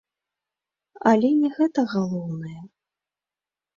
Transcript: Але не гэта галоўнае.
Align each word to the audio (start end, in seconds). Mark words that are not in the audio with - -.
Але 1.11 1.29
не 1.43 1.49
гэта 1.59 1.79
галоўнае. 1.93 2.59